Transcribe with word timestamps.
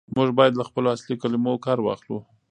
موږ 0.15 0.29
بايد 0.37 0.53
له 0.57 0.63
خپلو 0.69 0.87
اصلي 0.95 1.15
کلمو 1.21 1.53
کار 1.65 1.77
واخلو. 1.81 2.17